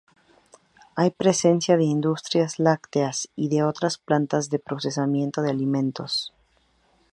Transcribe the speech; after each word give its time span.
Hay 0.95 1.11
presencia 1.11 1.77
de 1.77 1.83
industrias 1.83 2.57
lácteas 2.57 3.29
y 3.35 3.49
de 3.49 3.61
otras 3.61 3.99
plantas 3.99 4.49
de 4.49 4.57
procesamiento 4.57 5.43
de 5.43 5.51
alimentos. 5.51 6.33